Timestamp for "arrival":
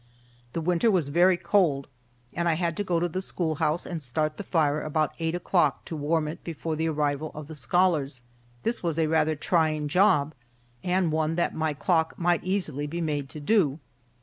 6.89-7.31